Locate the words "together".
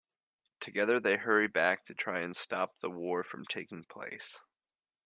0.61-0.99